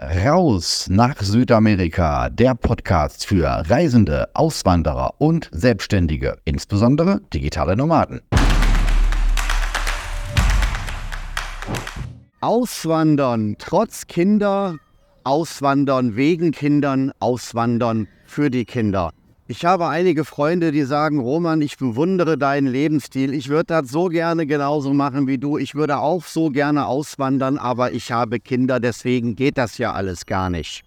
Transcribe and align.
Raus 0.00 0.86
nach 0.88 1.20
Südamerika, 1.20 2.28
der 2.30 2.54
Podcast 2.54 3.26
für 3.26 3.48
Reisende, 3.68 4.28
Auswanderer 4.32 5.14
und 5.18 5.50
Selbstständige, 5.50 6.36
insbesondere 6.44 7.20
digitale 7.34 7.76
Nomaden. 7.76 8.20
Auswandern 12.40 13.56
trotz 13.58 14.06
Kinder, 14.06 14.76
Auswandern 15.24 16.14
wegen 16.14 16.52
Kindern, 16.52 17.10
Auswandern 17.18 18.06
für 18.24 18.50
die 18.50 18.66
Kinder. 18.66 19.10
Ich 19.50 19.64
habe 19.64 19.88
einige 19.88 20.26
Freunde, 20.26 20.72
die 20.72 20.82
sagen, 20.82 21.20
Roman, 21.20 21.62
ich 21.62 21.78
bewundere 21.78 22.36
deinen 22.36 22.66
Lebensstil. 22.66 23.32
Ich 23.32 23.48
würde 23.48 23.64
das 23.68 23.88
so 23.88 24.08
gerne 24.08 24.44
genauso 24.44 24.92
machen 24.92 25.26
wie 25.26 25.38
du. 25.38 25.56
Ich 25.56 25.74
würde 25.74 25.96
auch 26.00 26.22
so 26.26 26.50
gerne 26.50 26.84
auswandern, 26.84 27.56
aber 27.56 27.92
ich 27.92 28.12
habe 28.12 28.40
Kinder, 28.40 28.78
deswegen 28.78 29.36
geht 29.36 29.56
das 29.56 29.78
ja 29.78 29.94
alles 29.94 30.26
gar 30.26 30.50
nicht. 30.50 30.82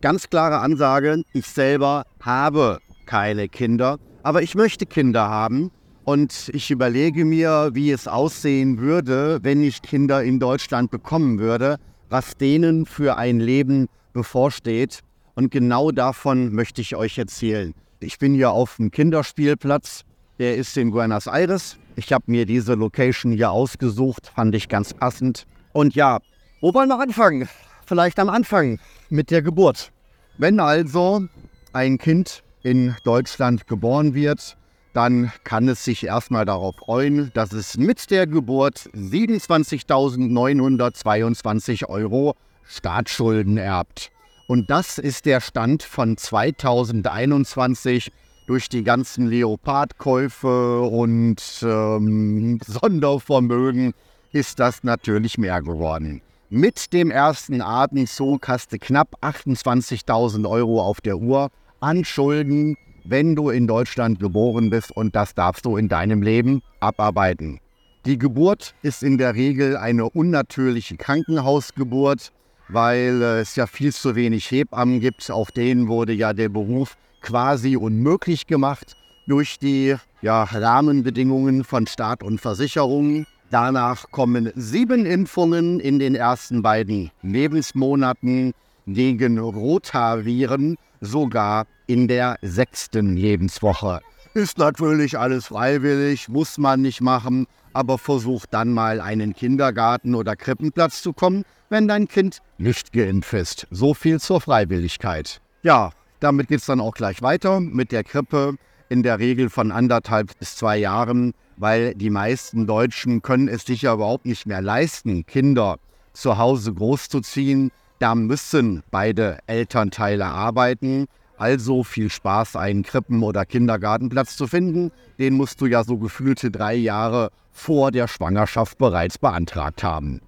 Ganz 0.00 0.28
klare 0.28 0.58
Ansage, 0.58 1.22
ich 1.34 1.46
selber 1.46 2.04
habe 2.20 2.80
keine 3.06 3.48
Kinder, 3.48 4.00
aber 4.24 4.42
ich 4.42 4.56
möchte 4.56 4.86
Kinder 4.86 5.28
haben. 5.28 5.70
Und 6.02 6.50
ich 6.52 6.72
überlege 6.72 7.24
mir, 7.24 7.70
wie 7.74 7.92
es 7.92 8.08
aussehen 8.08 8.78
würde, 8.78 9.38
wenn 9.42 9.62
ich 9.62 9.82
Kinder 9.82 10.24
in 10.24 10.40
Deutschland 10.40 10.90
bekommen 10.90 11.38
würde, 11.38 11.76
was 12.10 12.36
denen 12.36 12.86
für 12.86 13.16
ein 13.18 13.38
Leben 13.38 13.86
bevorsteht. 14.12 14.98
Und 15.36 15.52
genau 15.52 15.92
davon 15.92 16.52
möchte 16.52 16.80
ich 16.80 16.96
euch 16.96 17.18
erzählen. 17.18 17.72
Ich 18.00 18.18
bin 18.18 18.34
hier 18.34 18.50
auf 18.50 18.76
dem 18.76 18.90
Kinderspielplatz. 18.90 20.04
Der 20.38 20.56
ist 20.56 20.76
in 20.76 20.90
Buenos 20.90 21.26
Aires. 21.26 21.78
Ich 21.96 22.12
habe 22.12 22.24
mir 22.26 22.44
diese 22.44 22.74
Location 22.74 23.32
hier 23.32 23.52
ausgesucht, 23.52 24.32
fand 24.34 24.54
ich 24.54 24.68
ganz 24.68 24.92
passend. 24.92 25.46
Und 25.72 25.94
ja, 25.94 26.18
wo 26.60 26.74
wollen 26.74 26.88
wir 26.88 26.98
anfangen? 26.98 27.48
Vielleicht 27.86 28.18
am 28.18 28.28
Anfang 28.28 28.80
mit 29.10 29.30
der 29.30 29.42
Geburt. 29.42 29.92
Wenn 30.38 30.58
also 30.58 31.24
ein 31.72 31.98
Kind 31.98 32.42
in 32.62 32.96
Deutschland 33.04 33.68
geboren 33.68 34.14
wird, 34.14 34.56
dann 34.94 35.30
kann 35.44 35.68
es 35.68 35.84
sich 35.84 36.04
erstmal 36.04 36.44
darauf 36.44 36.74
freuen, 36.76 37.30
dass 37.34 37.52
es 37.52 37.76
mit 37.76 38.10
der 38.10 38.26
Geburt 38.26 38.88
27.922 38.94 41.88
Euro 41.88 42.34
Staatsschulden 42.64 43.58
erbt. 43.58 44.10
Und 44.46 44.68
das 44.68 44.98
ist 44.98 45.24
der 45.24 45.40
Stand 45.40 45.82
von 45.82 46.16
2021 46.16 48.12
durch 48.46 48.68
die 48.68 48.84
ganzen 48.84 49.26
Leopardkäufe 49.28 50.82
und 50.82 51.40
ähm, 51.62 52.60
Sondervermögen 52.66 53.94
ist 54.32 54.60
das 54.60 54.84
natürlich 54.84 55.38
mehr 55.38 55.62
geworden. 55.62 56.20
Mit 56.50 56.92
dem 56.92 57.10
ersten 57.10 57.62
Atemzug 57.62 58.46
hast 58.48 58.72
du 58.72 58.78
knapp 58.78 59.16
28.000 59.22 60.48
Euro 60.48 60.82
auf 60.82 61.00
der 61.00 61.16
Uhr 61.16 61.48
an 61.80 62.04
Schulden, 62.04 62.76
wenn 63.04 63.34
du 63.34 63.48
in 63.48 63.66
Deutschland 63.66 64.20
geboren 64.20 64.68
bist 64.68 64.92
und 64.92 65.16
das 65.16 65.34
darfst 65.34 65.64
du 65.64 65.78
in 65.78 65.88
deinem 65.88 66.20
Leben 66.20 66.62
abarbeiten. 66.80 67.60
Die 68.04 68.18
Geburt 68.18 68.74
ist 68.82 69.02
in 69.02 69.16
der 69.16 69.34
Regel 69.34 69.78
eine 69.78 70.10
unnatürliche 70.10 70.98
Krankenhausgeburt 70.98 72.30
weil 72.68 73.22
äh, 73.22 73.40
es 73.40 73.56
ja 73.56 73.66
viel 73.66 73.92
zu 73.92 74.14
wenig 74.14 74.50
Hebammen 74.50 75.00
gibt. 75.00 75.30
Auch 75.30 75.50
denen 75.50 75.88
wurde 75.88 76.12
ja 76.12 76.32
der 76.32 76.48
Beruf 76.48 76.96
quasi 77.20 77.76
unmöglich 77.76 78.46
gemacht 78.46 78.96
durch 79.26 79.58
die 79.58 79.96
ja, 80.22 80.44
Rahmenbedingungen 80.44 81.64
von 81.64 81.86
Staat 81.86 82.22
und 82.22 82.40
Versicherungen. 82.40 83.26
Danach 83.50 84.10
kommen 84.10 84.50
sieben 84.54 85.06
Impfungen 85.06 85.80
in 85.80 85.98
den 85.98 86.14
ersten 86.14 86.62
beiden 86.62 87.10
Lebensmonaten 87.22 88.52
gegen 88.86 89.38
Rotaviren, 89.38 90.76
sogar 91.00 91.66
in 91.86 92.08
der 92.08 92.36
sechsten 92.42 93.16
Lebenswoche. 93.16 94.00
Ist 94.34 94.58
natürlich 94.58 95.18
alles 95.18 95.46
freiwillig, 95.46 96.28
muss 96.28 96.58
man 96.58 96.82
nicht 96.82 97.00
machen, 97.00 97.46
aber 97.74 97.98
versuch 97.98 98.46
dann 98.46 98.72
mal 98.72 99.00
einen 99.00 99.34
Kindergarten 99.34 100.14
oder 100.14 100.36
Krippenplatz 100.36 101.02
zu 101.02 101.12
kommen, 101.12 101.44
wenn 101.68 101.86
dein 101.88 102.08
Kind 102.08 102.38
nicht 102.56 102.92
geimpft 102.92 103.34
ist. 103.34 103.66
So 103.70 103.92
viel 103.92 104.20
zur 104.20 104.40
Freiwilligkeit. 104.40 105.40
Ja, 105.62 105.90
damit 106.20 106.48
geht 106.48 106.60
es 106.60 106.66
dann 106.66 106.80
auch 106.80 106.94
gleich 106.94 107.20
weiter 107.20 107.60
mit 107.60 107.92
der 107.92 108.04
Krippe. 108.04 108.56
In 108.88 109.02
der 109.02 109.18
Regel 109.18 109.50
von 109.50 109.72
anderthalb 109.72 110.38
bis 110.38 110.56
zwei 110.56 110.76
Jahren, 110.76 111.32
weil 111.56 111.94
die 111.94 112.10
meisten 112.10 112.66
Deutschen 112.66 113.22
können 113.22 113.48
es 113.48 113.64
sich 113.64 113.82
ja 113.82 113.94
überhaupt 113.94 114.26
nicht 114.26 114.46
mehr 114.46 114.62
leisten, 114.62 115.26
Kinder 115.26 115.78
zu 116.12 116.38
Hause 116.38 116.72
großzuziehen. 116.72 117.70
Da 117.98 118.14
müssen 118.14 118.82
beide 118.90 119.38
Elternteile 119.46 120.26
arbeiten. 120.26 121.06
Also 121.36 121.82
viel 121.82 122.10
Spaß, 122.10 122.56
einen 122.56 122.82
Krippen- 122.82 123.22
oder 123.22 123.44
Kindergartenplatz 123.44 124.36
zu 124.36 124.46
finden. 124.46 124.92
Den 125.18 125.34
musst 125.34 125.60
du 125.60 125.66
ja 125.66 125.82
so 125.82 125.98
gefühlte 125.98 126.50
drei 126.50 126.74
Jahre 126.74 127.30
vor 127.52 127.90
der 127.90 128.08
Schwangerschaft 128.08 128.78
bereits 128.78 129.18
beantragt 129.18 129.82
haben. 129.82 130.20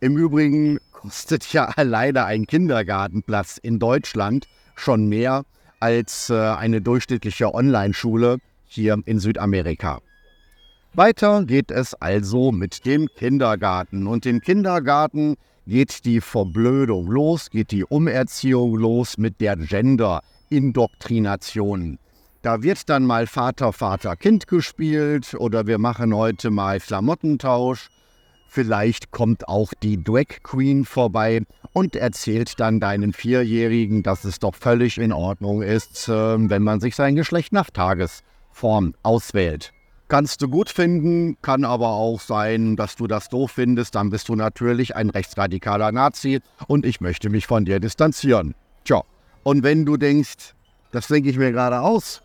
Im 0.00 0.16
Übrigen 0.16 0.78
kostet 0.92 1.52
ja 1.52 1.64
alleine 1.76 2.24
ein 2.24 2.46
Kindergartenplatz 2.46 3.58
in 3.58 3.78
Deutschland 3.78 4.46
schon 4.74 5.08
mehr 5.08 5.44
als 5.80 6.30
äh, 6.30 6.34
eine 6.34 6.80
durchschnittliche 6.80 7.54
Online-Schule 7.54 8.38
hier 8.66 8.98
in 9.04 9.18
Südamerika. 9.18 10.00
Weiter 10.94 11.44
geht 11.44 11.70
es 11.70 11.94
also 11.94 12.52
mit 12.52 12.86
dem 12.86 13.08
Kindergarten. 13.08 14.06
Und 14.06 14.24
im 14.24 14.40
Kindergarten 14.40 15.36
geht 15.66 16.04
die 16.04 16.20
Verblödung 16.20 17.06
los, 17.08 17.48
geht 17.50 17.70
die 17.70 17.84
Umerziehung 17.84 18.76
los 18.76 19.16
mit 19.18 19.40
der 19.40 19.56
Gender-Indoktrination. 19.56 21.98
Da 22.42 22.62
wird 22.62 22.88
dann 22.88 23.04
mal 23.04 23.26
Vater, 23.26 23.72
Vater, 23.72 24.14
Kind 24.16 24.46
gespielt 24.46 25.34
oder 25.34 25.66
wir 25.66 25.78
machen 25.78 26.14
heute 26.14 26.50
mal 26.50 26.78
Klamottentausch 26.80 27.88
Vielleicht 28.48 29.10
kommt 29.10 29.48
auch 29.48 29.74
die 29.82 30.02
Drag 30.02 30.42
Queen 30.42 30.86
vorbei 30.86 31.42
und 31.74 31.94
erzählt 31.94 32.58
dann 32.58 32.80
deinen 32.80 33.12
Vierjährigen, 33.12 34.02
dass 34.02 34.24
es 34.24 34.38
doch 34.38 34.54
völlig 34.54 34.96
in 34.96 35.12
Ordnung 35.12 35.60
ist, 35.60 36.08
ähm, 36.08 36.48
wenn 36.48 36.62
man 36.62 36.80
sich 36.80 36.96
sein 36.96 37.16
Geschlecht 37.16 37.52
nach 37.52 37.68
Tagesform 37.70 38.94
auswählt. 39.02 39.74
Kannst 40.08 40.40
du 40.40 40.48
gut 40.48 40.70
finden, 40.70 41.36
kann 41.42 41.64
aber 41.64 41.88
auch 41.88 42.20
sein, 42.20 42.76
dass 42.76 42.94
du 42.94 43.08
das 43.08 43.28
doof 43.28 43.50
findest. 43.52 43.96
Dann 43.96 44.10
bist 44.10 44.28
du 44.28 44.36
natürlich 44.36 44.94
ein 44.94 45.10
rechtsradikaler 45.10 45.90
Nazi 45.90 46.40
und 46.68 46.86
ich 46.86 47.00
möchte 47.00 47.28
mich 47.28 47.48
von 47.48 47.64
dir 47.64 47.80
distanzieren. 47.80 48.54
Tja, 48.84 49.02
und 49.42 49.64
wenn 49.64 49.84
du 49.84 49.96
denkst, 49.96 50.54
das 50.92 51.08
denke 51.08 51.28
ich 51.28 51.38
mir 51.38 51.50
gerade 51.50 51.80
aus, 51.80 52.22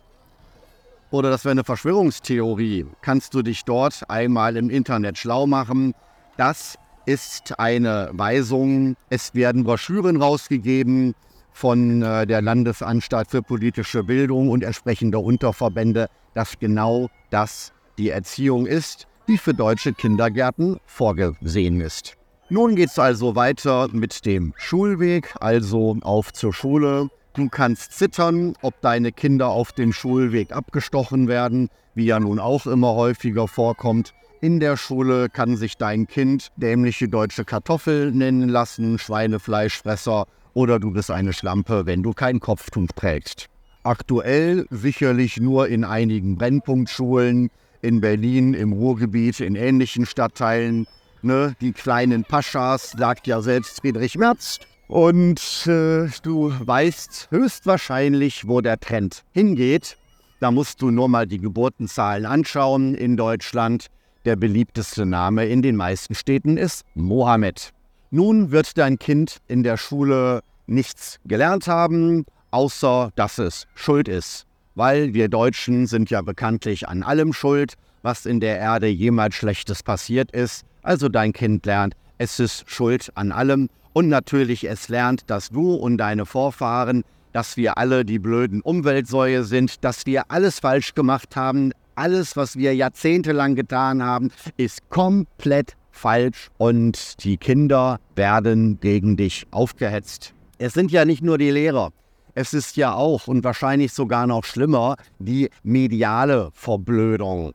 oder 1.10 1.28
das 1.28 1.44
wäre 1.44 1.50
eine 1.52 1.64
Verschwörungstheorie, 1.64 2.86
kannst 3.00 3.34
du 3.34 3.42
dich 3.42 3.64
dort 3.64 4.08
einmal 4.08 4.56
im 4.56 4.70
Internet 4.70 5.18
schlau 5.18 5.48
machen. 5.48 5.92
Das 6.36 6.78
ist 7.04 7.58
eine 7.58 8.10
Weisung. 8.12 8.96
Es 9.10 9.34
werden 9.34 9.64
Broschüren 9.64 10.22
rausgegeben 10.22 11.14
von 11.52 12.00
äh, 12.00 12.28
der 12.28 12.42
Landesanstalt 12.42 13.30
für 13.30 13.42
politische 13.42 14.04
Bildung 14.04 14.50
und 14.50 14.62
entsprechender 14.62 15.20
Unterverbände, 15.20 16.08
dass 16.32 16.58
genau 16.58 17.10
das 17.32 17.72
die 17.98 18.10
Erziehung 18.10 18.66
ist, 18.66 19.06
die 19.28 19.38
für 19.38 19.54
deutsche 19.54 19.92
Kindergärten 19.92 20.78
vorgesehen 20.86 21.80
ist. 21.80 22.16
Nun 22.48 22.76
geht 22.76 22.90
es 22.90 22.98
also 22.98 23.34
weiter 23.34 23.88
mit 23.92 24.26
dem 24.26 24.52
Schulweg, 24.56 25.34
also 25.40 25.96
auf 26.02 26.32
zur 26.32 26.52
Schule. 26.52 27.08
Du 27.34 27.48
kannst 27.48 27.92
zittern, 27.92 28.54
ob 28.60 28.78
deine 28.82 29.10
Kinder 29.10 29.48
auf 29.48 29.72
dem 29.72 29.92
Schulweg 29.92 30.52
abgestochen 30.52 31.28
werden, 31.28 31.70
wie 31.94 32.06
ja 32.06 32.20
nun 32.20 32.38
auch 32.38 32.66
immer 32.66 32.94
häufiger 32.94 33.48
vorkommt. 33.48 34.12
In 34.42 34.60
der 34.60 34.76
Schule 34.76 35.28
kann 35.28 35.56
sich 35.56 35.76
dein 35.76 36.06
Kind 36.06 36.48
dämliche 36.56 37.08
deutsche 37.08 37.44
Kartoffel 37.44 38.12
nennen 38.12 38.48
lassen, 38.48 38.98
Schweinefleischfresser 38.98 40.26
oder 40.52 40.78
du 40.78 40.90
bist 40.90 41.10
eine 41.10 41.32
Schlampe, 41.32 41.86
wenn 41.86 42.02
du 42.02 42.12
kein 42.12 42.40
Kopftuch 42.40 42.88
trägst. 42.94 43.48
Aktuell 43.84 44.66
sicherlich 44.70 45.40
nur 45.40 45.68
in 45.68 45.84
einigen 45.84 46.36
Brennpunktschulen 46.36 47.50
in 47.80 48.00
Berlin, 48.00 48.54
im 48.54 48.72
Ruhrgebiet, 48.72 49.40
in 49.40 49.56
ähnlichen 49.56 50.06
Stadtteilen. 50.06 50.86
Ne, 51.22 51.54
die 51.60 51.72
kleinen 51.72 52.24
Paschas, 52.24 52.92
sagt 52.96 53.26
ja 53.26 53.40
selbst 53.42 53.80
Friedrich 53.80 54.16
Merz. 54.18 54.58
Und 54.88 55.66
äh, 55.66 56.08
du 56.22 56.52
weißt 56.60 57.28
höchstwahrscheinlich, 57.30 58.46
wo 58.46 58.60
der 58.60 58.78
Trend 58.78 59.24
hingeht. 59.32 59.96
Da 60.40 60.50
musst 60.50 60.82
du 60.82 60.90
nur 60.90 61.08
mal 61.08 61.26
die 61.26 61.38
Geburtenzahlen 61.38 62.26
anschauen 62.26 62.94
in 62.94 63.16
Deutschland. 63.16 63.86
Der 64.24 64.36
beliebteste 64.36 65.06
Name 65.06 65.46
in 65.46 65.62
den 65.62 65.76
meisten 65.76 66.14
Städten 66.14 66.56
ist 66.56 66.84
Mohammed. 66.94 67.72
Nun 68.10 68.50
wird 68.50 68.76
dein 68.78 68.98
Kind 68.98 69.38
in 69.48 69.62
der 69.62 69.76
Schule 69.76 70.42
nichts 70.66 71.18
gelernt 71.24 71.66
haben, 71.66 72.24
außer 72.52 73.10
dass 73.16 73.38
es 73.38 73.66
schuld 73.74 74.08
ist. 74.08 74.46
Weil 74.74 75.12
wir 75.12 75.28
Deutschen 75.28 75.86
sind 75.86 76.08
ja 76.10 76.22
bekanntlich 76.22 76.88
an 76.88 77.02
allem 77.02 77.32
schuld, 77.32 77.74
was 78.02 78.24
in 78.24 78.40
der 78.40 78.58
Erde 78.58 78.86
jemals 78.86 79.34
Schlechtes 79.34 79.82
passiert 79.82 80.30
ist. 80.30 80.64
Also 80.82 81.08
dein 81.08 81.32
Kind 81.32 81.66
lernt, 81.66 81.94
es 82.18 82.40
ist 82.40 82.64
schuld 82.70 83.10
an 83.14 83.32
allem, 83.32 83.68
Und 83.94 84.08
natürlich 84.08 84.64
es 84.68 84.88
lernt, 84.88 85.28
dass 85.28 85.50
du 85.50 85.74
und 85.74 85.98
deine 85.98 86.24
Vorfahren, 86.24 87.04
dass 87.32 87.56
wir 87.56 87.76
alle 87.76 88.04
die 88.04 88.18
blöden 88.18 88.62
Umweltsäue 88.62 89.44
sind, 89.44 89.84
dass 89.84 90.06
wir 90.06 90.30
alles 90.30 90.60
falsch 90.60 90.94
gemacht 90.94 91.36
haben. 91.36 91.72
Alles, 91.94 92.36
was 92.36 92.56
wir 92.56 92.74
jahrzehntelang 92.74 93.54
getan 93.54 94.02
haben, 94.02 94.30
ist 94.56 94.88
komplett 94.88 95.74
falsch 95.90 96.48
und 96.56 97.22
die 97.22 97.36
Kinder 97.36 98.00
werden 98.16 98.80
gegen 98.80 99.18
dich 99.18 99.46
aufgehetzt. 99.50 100.32
Es 100.56 100.72
sind 100.72 100.90
ja 100.90 101.04
nicht 101.04 101.22
nur 101.22 101.36
die 101.36 101.50
Lehrer, 101.50 101.90
es 102.34 102.54
ist 102.54 102.76
ja 102.76 102.94
auch 102.94 103.28
und 103.28 103.44
wahrscheinlich 103.44 103.92
sogar 103.92 104.26
noch 104.26 104.44
schlimmer 104.44 104.96
die 105.18 105.50
mediale 105.62 106.50
Verblödung. 106.52 107.52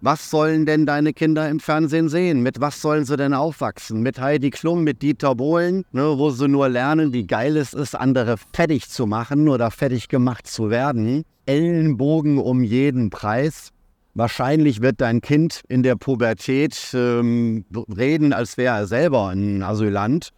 Was 0.00 0.30
sollen 0.30 0.64
denn 0.64 0.86
deine 0.86 1.12
Kinder 1.12 1.48
im 1.48 1.58
Fernsehen 1.58 2.08
sehen? 2.08 2.40
Mit 2.40 2.60
was 2.60 2.80
sollen 2.80 3.04
sie 3.04 3.16
denn 3.16 3.34
aufwachsen? 3.34 4.00
Mit 4.00 4.20
Heidi 4.20 4.50
Klum, 4.50 4.84
mit 4.84 5.02
Dieter 5.02 5.34
Bohlen, 5.34 5.84
ne, 5.90 6.16
wo 6.16 6.30
sie 6.30 6.46
nur 6.46 6.68
lernen, 6.68 7.12
wie 7.12 7.26
geil 7.26 7.56
es 7.56 7.74
ist, 7.74 7.96
andere 7.96 8.36
fertig 8.54 8.88
zu 8.88 9.06
machen 9.06 9.48
oder 9.48 9.72
fertig 9.72 10.08
gemacht 10.08 10.46
zu 10.46 10.70
werden. 10.70 11.24
Ellenbogen 11.46 12.38
um 12.38 12.62
jeden 12.62 13.10
Preis. 13.10 13.70
Wahrscheinlich 14.14 14.82
wird 14.82 15.00
dein 15.00 15.20
Kind 15.20 15.62
in 15.68 15.82
der 15.82 15.96
Pubertät 15.96 16.76
ähm, 16.94 17.64
reden, 17.96 18.32
als 18.32 18.56
wäre 18.56 18.76
er 18.76 18.86
selber 18.86 19.28
ein 19.28 19.64
Asylant. 19.64 20.30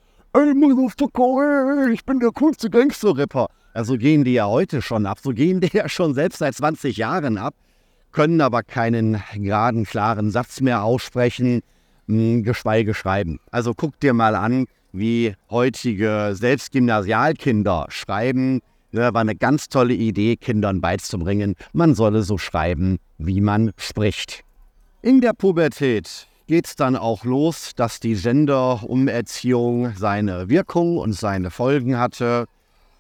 Ich 1.92 2.04
bin 2.04 2.20
der 2.20 2.30
coolste 2.30 2.70
Gangster-Rapper. 2.70 3.48
Also 3.72 3.96
gehen 3.96 4.24
die 4.24 4.32
ja 4.32 4.46
heute 4.46 4.82
schon 4.82 5.06
ab. 5.06 5.18
So 5.22 5.30
gehen 5.30 5.60
die 5.62 5.70
ja 5.72 5.88
schon 5.88 6.14
selbst 6.14 6.38
seit 6.38 6.54
20 6.54 6.96
Jahren 6.96 7.38
ab, 7.38 7.54
können 8.12 8.40
aber 8.40 8.62
keinen 8.62 9.22
geraden, 9.34 9.84
klaren 9.84 10.30
Satz 10.30 10.60
mehr 10.60 10.82
aussprechen, 10.82 11.62
hm, 12.06 12.42
geschweige 12.42 12.94
schreiben. 12.94 13.38
Also 13.50 13.72
guck 13.74 13.98
dir 14.00 14.12
mal 14.12 14.34
an, 14.34 14.66
wie 14.92 15.34
heutige 15.50 16.30
selbst 16.34 16.72
Gymnasialkinder 16.72 17.86
schreiben. 17.90 18.60
Ne, 18.92 19.14
war 19.14 19.20
eine 19.20 19.36
ganz 19.36 19.68
tolle 19.68 19.94
Idee, 19.94 20.34
Kindern 20.36 20.80
beizubringen, 20.80 21.54
man 21.72 21.94
solle 21.94 22.22
so 22.24 22.38
schreiben, 22.38 22.98
wie 23.18 23.40
man 23.40 23.70
spricht. 23.76 24.42
In 25.02 25.20
der 25.20 25.32
Pubertät 25.32 26.26
geht 26.48 26.66
es 26.66 26.74
dann 26.74 26.96
auch 26.96 27.24
los, 27.24 27.70
dass 27.76 28.00
die 28.00 28.16
Gender-Umerziehung 28.16 29.92
seine 29.96 30.48
Wirkung 30.48 30.98
und 30.98 31.12
seine 31.12 31.52
Folgen 31.52 31.96
hatte. 31.96 32.46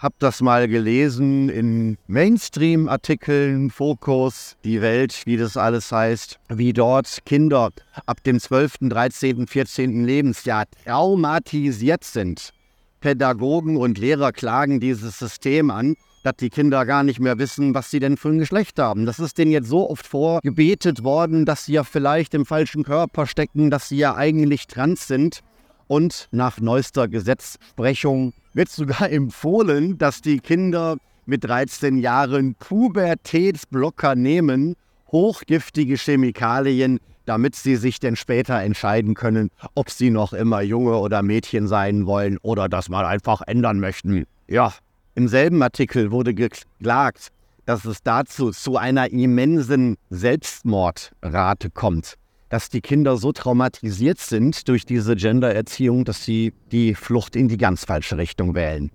Hab 0.00 0.18
das 0.18 0.40
mal 0.40 0.66
gelesen 0.66 1.50
in 1.50 1.98
Mainstream-Artikeln, 2.06 3.68
Fokus, 3.68 4.56
die 4.64 4.80
Welt, 4.80 5.26
wie 5.26 5.36
das 5.36 5.58
alles 5.58 5.92
heißt, 5.92 6.40
wie 6.48 6.72
dort 6.72 7.18
Kinder 7.26 7.68
ab 8.06 8.24
dem 8.24 8.40
12., 8.40 8.76
13., 8.80 9.46
14. 9.46 10.06
Lebensjahr 10.06 10.64
traumatisiert 10.86 12.02
sind 12.04 12.54
Pädagogen 13.02 13.76
und 13.76 13.98
Lehrer 13.98 14.32
klagen 14.32 14.80
dieses 14.80 15.18
System 15.18 15.70
an, 15.70 15.96
dass 16.22 16.36
die 16.36 16.48
Kinder 16.48 16.86
gar 16.86 17.02
nicht 17.02 17.20
mehr 17.20 17.38
wissen, 17.38 17.74
was 17.74 17.90
sie 17.90 18.00
denn 18.00 18.16
für 18.16 18.30
ein 18.30 18.38
Geschlecht 18.38 18.78
haben. 18.78 19.04
Das 19.04 19.18
ist 19.18 19.36
denen 19.36 19.52
jetzt 19.52 19.68
so 19.68 19.90
oft 19.90 20.06
vorgebetet 20.06 21.04
worden, 21.04 21.44
dass 21.44 21.66
sie 21.66 21.74
ja 21.74 21.84
vielleicht 21.84 22.32
im 22.32 22.46
falschen 22.46 22.84
Körper 22.84 23.26
stecken, 23.26 23.68
dass 23.68 23.90
sie 23.90 23.98
ja 23.98 24.14
eigentlich 24.14 24.66
trans 24.66 25.06
sind. 25.06 25.40
Und 25.90 26.28
nach 26.30 26.60
neuester 26.60 27.08
Gesetzesprechung 27.08 28.32
wird 28.52 28.68
sogar 28.68 29.10
empfohlen, 29.10 29.98
dass 29.98 30.20
die 30.20 30.38
Kinder 30.38 30.98
mit 31.26 31.42
13 31.42 31.98
Jahren 31.98 32.54
Pubertätsblocker 32.54 34.14
nehmen, 34.14 34.76
hochgiftige 35.10 35.96
Chemikalien, 35.96 37.00
damit 37.24 37.56
sie 37.56 37.74
sich 37.74 37.98
denn 37.98 38.14
später 38.14 38.62
entscheiden 38.62 39.14
können, 39.14 39.50
ob 39.74 39.90
sie 39.90 40.10
noch 40.10 40.32
immer 40.32 40.60
Junge 40.60 40.96
oder 40.96 41.22
Mädchen 41.22 41.66
sein 41.66 42.06
wollen 42.06 42.38
oder 42.38 42.68
das 42.68 42.88
mal 42.88 43.04
einfach 43.04 43.40
ändern 43.44 43.80
möchten. 43.80 44.26
Ja, 44.46 44.72
im 45.16 45.26
selben 45.26 45.60
Artikel 45.60 46.12
wurde 46.12 46.34
geklagt, 46.34 47.32
dass 47.64 47.84
es 47.84 48.04
dazu 48.04 48.52
zu 48.52 48.76
einer 48.76 49.10
immensen 49.10 49.96
Selbstmordrate 50.08 51.68
kommt, 51.70 52.14
dass 52.50 52.68
die 52.68 52.82
Kinder 52.82 53.16
so 53.16 53.32
traumatisiert 53.32 54.18
sind 54.18 54.68
durch 54.68 54.84
diese 54.84 55.16
Gendererziehung, 55.16 56.04
dass 56.04 56.24
sie 56.24 56.52
die 56.70 56.94
Flucht 56.94 57.36
in 57.36 57.48
die 57.48 57.56
ganz 57.56 57.86
falsche 57.86 58.18
Richtung 58.18 58.54
wählen. 58.54 58.90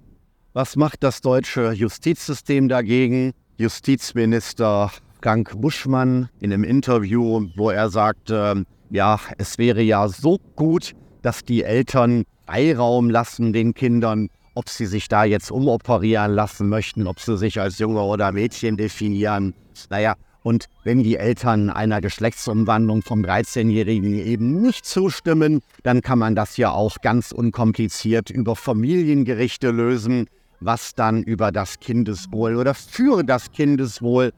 Was 0.53 0.75
macht 0.75 1.03
das 1.03 1.21
deutsche 1.21 1.71
Justizsystem 1.71 2.69
dagegen? 2.69 3.31
Justizminister 3.57 4.91
Frank 5.21 5.59
Buschmann 5.59 6.29
in 6.39 6.53
einem 6.53 6.63
Interview, 6.63 7.47
wo 7.55 7.71
er 7.71 7.89
sagte, 7.89 8.63
ja, 8.91 9.19
es 9.37 9.57
wäre 9.57 9.81
ja 9.81 10.07
so 10.07 10.37
gut, 10.55 10.93
dass 11.23 11.43
die 11.43 11.63
Eltern 11.63 12.25
Freiraum 12.45 13.09
lassen 13.09 13.53
den 13.53 13.73
Kindern, 13.73 14.29
ob 14.53 14.69
sie 14.69 14.85
sich 14.85 15.07
da 15.07 15.23
jetzt 15.23 15.49
umoperieren 15.49 16.33
lassen 16.33 16.69
möchten, 16.69 17.07
ob 17.07 17.19
sie 17.19 17.37
sich 17.37 17.59
als 17.59 17.79
Junge 17.79 18.01
oder 18.01 18.31
Mädchen 18.31 18.77
definieren. 18.77 19.55
Naja, 19.89 20.13
und 20.45 20.67
wenn 20.83 21.01
die 21.01 21.17
Eltern 21.17 21.71
einer 21.71 22.01
Geschlechtsumwandlung 22.01 23.01
vom 23.01 23.23
13-Jährigen 23.23 24.13
eben 24.13 24.61
nicht 24.61 24.85
zustimmen, 24.85 25.63
dann 25.81 26.03
kann 26.03 26.19
man 26.19 26.35
das 26.35 26.55
ja 26.57 26.69
auch 26.69 27.01
ganz 27.01 27.31
unkompliziert 27.31 28.29
über 28.29 28.55
Familiengerichte 28.55 29.71
lösen, 29.71 30.27
was 30.59 30.93
dann 30.93 31.23
über 31.23 31.51
das 31.51 31.79
Kindeswohl 31.79 32.57
oder 32.57 32.75
für 32.75 33.23
das 33.23 33.51
Kindeswohl 33.53 34.33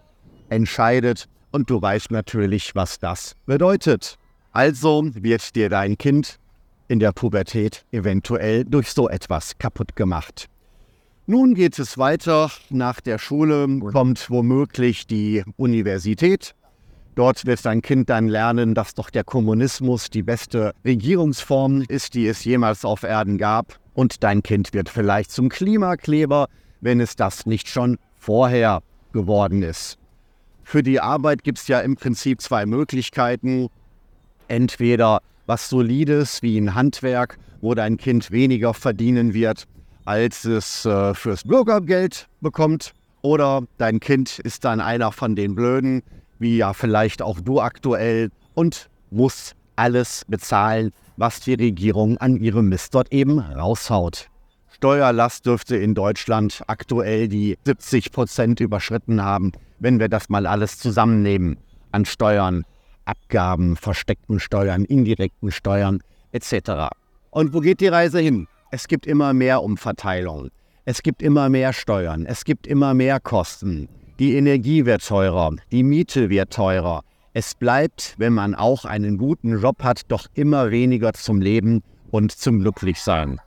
entscheidet 0.48 1.28
und 1.52 1.70
du 1.70 1.82
weißt 1.82 2.12
natürlich, 2.12 2.74
was 2.74 3.00
das 3.00 3.34
bedeutet. 3.46 4.18
Also 4.54 5.10
wird 5.14 5.58
dir 5.58 5.68
dein 5.68 5.98
Kind 5.98 6.40
in 6.88 7.00
der 7.00 7.12
Pubertät 7.12 7.84
eventuell 7.92 8.64
durch 8.64 8.94
so 8.94 9.10
etwas 9.10 9.58
kaputt 9.58 9.98
gemacht. 9.98 10.48
Nun 11.30 11.56
geht 11.56 11.78
es 11.78 11.98
weiter. 11.98 12.50
Nach 12.70 13.02
der 13.02 13.20
Schule 13.20 13.68
kommt 13.92 14.30
womöglich 14.30 15.08
die 15.08 15.44
Universität. 15.58 16.56
Dort 17.16 17.46
wird 17.46 17.66
dein 17.66 17.82
Kind 17.82 18.10
dann 18.10 18.30
lernen, 18.30 18.74
dass 18.74 18.94
doch 18.94 19.10
der 19.10 19.26
Kommunismus 19.26 20.10
die 20.10 20.24
beste 20.24 20.72
Regierungsform 20.86 21.84
ist, 21.90 22.14
die 22.14 22.28
es 22.28 22.46
jemals 22.46 22.86
auf 22.86 23.04
Erden 23.04 23.38
gab. 23.38 23.78
Und 23.94 24.24
dein 24.24 24.42
Kind 24.42 24.74
wird 24.74 24.88
vielleicht 24.88 25.30
zum 25.32 25.50
Klimakleber, 25.50 26.48
wenn 26.80 27.02
es 27.02 27.18
das 27.18 27.46
nicht 27.46 27.68
schon 27.68 27.98
vorher 28.16 28.82
geworden 29.12 29.64
ist. 29.64 29.98
Für 30.64 30.82
die 30.82 31.02
Arbeit 31.02 31.44
gibt 31.44 31.58
es 31.58 31.68
ja 31.68 31.82
im 31.82 31.98
Prinzip 31.98 32.40
zwei 32.40 32.66
Möglichkeiten. 32.66 33.68
Entweder 34.48 35.20
was 35.46 35.68
Solides 35.68 36.42
wie 36.42 36.58
ein 36.58 36.74
Handwerk, 36.74 37.38
wo 37.60 37.74
dein 37.74 37.98
Kind 37.98 38.32
weniger 38.32 38.74
verdienen 38.74 39.34
wird, 39.34 39.68
als 40.08 40.46
es 40.46 40.86
äh, 40.86 41.14
fürs 41.14 41.44
Bürgergeld 41.44 42.28
bekommt. 42.42 42.94
Oder 43.22 43.64
dein 43.78 44.00
Kind 44.00 44.40
ist 44.40 44.66
dann 44.66 44.80
einer 44.80 45.12
von 45.12 45.36
den 45.36 45.54
Blöden, 45.54 46.02
wie 46.40 46.58
ja 46.58 46.74
vielleicht 46.74 47.22
auch 47.22 47.40
du 47.40 47.60
aktuell, 47.60 48.32
und 48.54 48.90
muss 49.12 49.54
alles 49.76 50.24
bezahlen, 50.28 50.92
was 51.18 51.42
die 51.42 51.54
Regierung 51.54 52.18
an 52.18 52.38
ihrem 52.38 52.70
Mist 52.70 52.96
dort 52.96 53.12
eben 53.14 53.40
raushaut. 53.40 54.30
Steuerlast 54.70 55.46
dürfte 55.46 55.76
in 55.78 55.94
Deutschland 55.94 56.64
aktuell 56.68 57.28
die 57.28 57.58
70 57.66 58.12
Prozent 58.12 58.60
überschritten 58.60 59.24
haben 59.24 59.52
wenn 59.80 60.00
wir 60.00 60.10
das 60.10 60.30
mal 60.30 60.46
alles 60.46 60.80
zusammennehmen 60.80 61.58
an 61.92 62.06
Steuern, 62.06 62.66
Abgaben, 63.06 63.78
versteckten 63.78 64.40
Steuern, 64.40 64.84
indirekten 64.84 65.52
Steuern 65.52 66.02
etc. 66.32 66.90
Und 67.30 67.54
wo 67.54 67.62
geht 67.62 67.80
die 67.80 67.88
Reise 67.88 68.20
hin? 68.20 68.48
Es 68.70 68.90
gibt 68.90 69.08
immer 69.08 69.34
mehr 69.34 69.64
Umverteilung. 69.64 70.50
Es 70.84 71.02
gibt 71.02 71.22
immer 71.22 71.48
mehr 71.48 71.72
Steuern. 71.72 72.26
Es 72.26 72.44
gibt 72.44 72.68
immer 72.68 72.94
mehr 72.94 73.22
Kosten. 73.22 73.88
Die 74.20 74.36
Energie 74.36 74.86
wird 74.86 75.08
teurer. 75.08 75.52
Die 75.72 75.84
Miete 75.84 76.30
wird 76.30 76.52
teurer. 76.52 77.04
Es 77.34 77.56
bleibt, 77.56 78.16
wenn 78.18 78.34
man 78.34 78.56
auch 78.56 78.84
einen 78.84 79.18
guten 79.18 79.58
Job 79.62 79.84
hat, 79.84 80.02
doch 80.10 80.28
immer 80.34 80.70
weniger 80.70 81.14
zum 81.14 81.40
Leben 81.40 81.82
und 82.12 82.34
zum 82.34 82.60
Glücklichsein. 82.60 83.40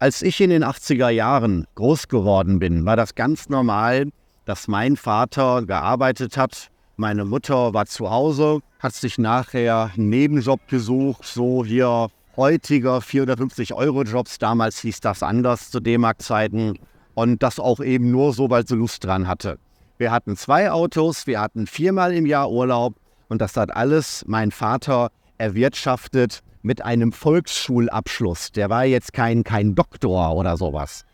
Als 0.00 0.22
ich 0.22 0.40
in 0.40 0.50
den 0.50 0.64
80er 0.64 1.08
Jahren 1.08 1.66
groß 1.76 2.08
geworden 2.08 2.58
bin, 2.58 2.84
war 2.84 2.96
das 2.96 3.14
ganz 3.14 3.48
normal, 3.48 4.08
dass 4.44 4.66
mein 4.66 4.96
Vater 4.96 5.62
gearbeitet 5.66 6.36
hat. 6.36 6.68
Meine 6.96 7.24
Mutter 7.24 7.74
war 7.74 7.86
zu 7.86 8.10
Hause, 8.10 8.58
hat 8.80 8.94
sich 8.94 9.18
nachher 9.18 9.92
einen 9.94 10.08
Nebenjob 10.08 10.66
gesucht, 10.66 11.24
so 11.24 11.64
hier 11.64 12.08
heutiger 12.36 12.98
450-Euro-Jobs. 12.98 14.38
Damals 14.38 14.80
hieß 14.80 15.00
das 15.00 15.22
anders 15.22 15.70
zu 15.70 15.80
D-Mark-Zeiten. 15.80 16.78
Und 17.14 17.42
das 17.42 17.60
auch 17.60 17.80
eben 17.80 18.10
nur 18.10 18.32
so, 18.32 18.50
weil 18.50 18.66
sie 18.66 18.74
Lust 18.74 19.04
dran 19.04 19.28
hatte. 19.28 19.58
Wir 19.98 20.10
hatten 20.10 20.36
zwei 20.36 20.72
Autos, 20.72 21.28
wir 21.28 21.40
hatten 21.40 21.68
viermal 21.68 22.12
im 22.12 22.26
Jahr 22.26 22.50
Urlaub 22.50 22.96
und 23.28 23.40
das 23.40 23.56
hat 23.56 23.74
alles 23.74 24.24
mein 24.26 24.50
Vater 24.50 25.10
erwirtschaftet 25.38 26.40
mit 26.62 26.82
einem 26.82 27.12
Volksschulabschluss. 27.12 28.50
Der 28.52 28.70
war 28.70 28.84
jetzt 28.84 29.12
kein, 29.12 29.44
kein 29.44 29.76
Doktor 29.76 30.34
oder 30.34 30.56
sowas. 30.56 31.04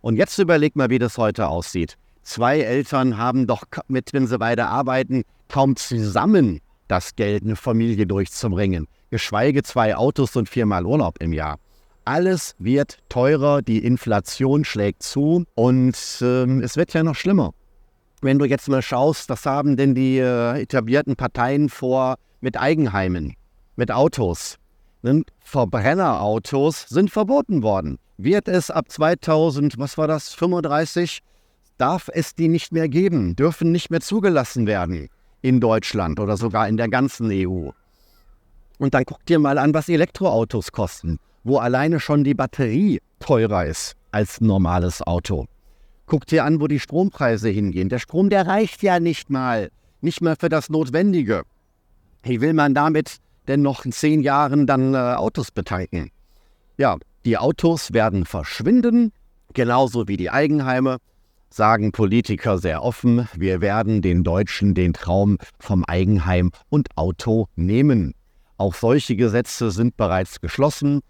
Und 0.00 0.16
jetzt 0.16 0.38
überleg 0.38 0.76
mal, 0.76 0.90
wie 0.90 1.00
das 1.00 1.18
heute 1.18 1.48
aussieht. 1.48 1.96
Zwei 2.22 2.60
Eltern 2.60 3.16
haben 3.16 3.46
doch 3.46 3.64
mit, 3.88 4.12
wenn 4.12 4.26
sie 4.26 4.38
beide 4.38 4.66
arbeiten, 4.66 5.24
kaum 5.48 5.76
zusammen 5.76 6.60
das 6.86 7.16
Geld, 7.16 7.42
eine 7.42 7.56
Familie 7.56 8.06
durchzubringen. 8.06 8.86
Geschweige 9.10 9.62
zwei 9.62 9.96
Autos 9.96 10.36
und 10.36 10.48
viermal 10.48 10.84
Urlaub 10.84 11.16
im 11.20 11.32
Jahr. 11.32 11.58
Alles 12.04 12.54
wird 12.58 12.98
teurer, 13.08 13.62
die 13.62 13.84
Inflation 13.84 14.64
schlägt 14.64 15.02
zu 15.02 15.44
und 15.54 15.96
ähm, 16.22 16.62
es 16.62 16.76
wird 16.76 16.94
ja 16.94 17.02
noch 17.02 17.14
schlimmer. 17.14 17.52
Wenn 18.20 18.38
du 18.38 18.44
jetzt 18.44 18.68
mal 18.68 18.82
schaust, 18.82 19.28
was 19.28 19.46
haben 19.46 19.76
denn 19.76 19.94
die 19.94 20.18
äh, 20.18 20.62
etablierten 20.62 21.16
Parteien 21.16 21.68
vor 21.68 22.16
mit 22.40 22.58
Eigenheimen, 22.58 23.34
mit 23.76 23.92
Autos? 23.92 24.56
Ne? 25.02 25.22
Verbrennerautos 25.40 26.86
sind 26.88 27.10
verboten 27.10 27.62
worden. 27.62 27.98
Wird 28.16 28.48
es 28.48 28.70
ab 28.70 28.90
2000, 28.90 29.78
was 29.78 29.96
war 29.96 30.08
das, 30.08 30.34
35, 30.34 31.20
darf 31.78 32.08
es 32.12 32.34
die 32.34 32.48
nicht 32.48 32.72
mehr 32.72 32.88
geben, 32.88 33.36
dürfen 33.36 33.70
nicht 33.70 33.90
mehr 33.90 34.00
zugelassen 34.00 34.66
werden 34.66 35.08
in 35.40 35.60
Deutschland 35.60 36.18
oder 36.18 36.36
sogar 36.36 36.68
in 36.68 36.76
der 36.76 36.88
ganzen 36.88 37.30
EU. 37.30 37.70
Und 38.78 38.94
dann 38.94 39.04
guck 39.04 39.24
dir 39.26 39.38
mal 39.38 39.58
an, 39.58 39.74
was 39.74 39.88
Elektroautos 39.88 40.72
kosten, 40.72 41.18
wo 41.44 41.58
alleine 41.58 42.00
schon 42.00 42.24
die 42.24 42.34
Batterie 42.34 43.00
teurer 43.18 43.66
ist 43.66 43.94
als 44.12 44.40
ein 44.40 44.46
normales 44.46 45.02
Auto. 45.02 45.46
Guck 46.06 46.26
dir 46.26 46.44
an, 46.44 46.60
wo 46.60 46.66
die 46.68 46.80
Strompreise 46.80 47.48
hingehen. 47.50 47.88
Der 47.88 47.98
Strom, 47.98 48.30
der 48.30 48.46
reicht 48.46 48.82
ja 48.82 48.98
nicht 48.98 49.28
mal, 49.28 49.70
nicht 50.00 50.22
mal 50.22 50.36
für 50.38 50.48
das 50.48 50.70
Notwendige. 50.70 51.42
Wie 52.22 52.40
will 52.40 52.54
man 52.54 52.74
damit 52.74 53.18
denn 53.46 53.62
noch 53.62 53.84
in 53.84 53.92
zehn 53.92 54.22
Jahren 54.22 54.66
dann 54.66 54.94
äh, 54.94 54.96
Autos 54.96 55.50
betanken? 55.50 56.10
Ja, 56.76 56.96
die 57.24 57.36
Autos 57.36 57.92
werden 57.92 58.24
verschwinden, 58.24 59.12
genauso 59.52 60.08
wie 60.08 60.16
die 60.16 60.30
Eigenheime, 60.30 60.98
sagen 61.50 61.92
Politiker 61.92 62.58
sehr 62.58 62.82
offen. 62.82 63.28
Wir 63.34 63.60
werden 63.60 64.02
den 64.02 64.24
Deutschen 64.24 64.74
den 64.74 64.92
Traum 64.92 65.38
vom 65.58 65.84
Eigenheim 65.84 66.52
und 66.68 66.88
Auto 66.96 67.48
nehmen. 67.56 68.14
Auch 68.58 68.74
solche 68.74 69.14
Gesetze 69.14 69.70
sind 69.70 69.96
bereits 69.96 70.40
geschlossen. 70.40 71.00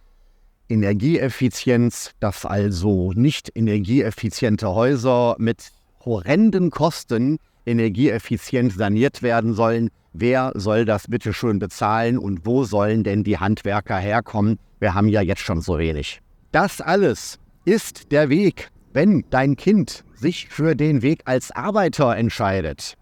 Energieeffizienz, 0.68 2.12
dass 2.20 2.44
also 2.44 3.12
nicht 3.14 3.50
energieeffiziente 3.54 4.74
Häuser 4.74 5.34
mit 5.38 5.70
horrenden 6.04 6.70
Kosten 6.70 7.38
energieeffizient 7.64 8.74
saniert 8.74 9.22
werden 9.22 9.54
sollen. 9.54 9.88
Wer 10.12 10.52
soll 10.56 10.84
das 10.84 11.08
bitte 11.08 11.32
schön 11.32 11.58
bezahlen 11.58 12.18
und 12.18 12.44
wo 12.44 12.64
sollen 12.64 13.02
denn 13.02 13.24
die 13.24 13.38
Handwerker 13.38 13.96
herkommen? 13.96 14.58
Wir 14.78 14.94
haben 14.94 15.08
ja 15.08 15.22
jetzt 15.22 15.40
schon 15.40 15.62
so 15.62 15.78
wenig. 15.78 16.20
Das 16.52 16.82
alles 16.82 17.38
ist 17.64 18.12
der 18.12 18.28
Weg, 18.28 18.70
wenn 18.92 19.24
dein 19.30 19.56
Kind 19.56 20.04
sich 20.14 20.48
für 20.48 20.76
den 20.76 21.00
Weg 21.00 21.22
als 21.24 21.50
Arbeiter 21.50 22.14
entscheidet. 22.16 22.94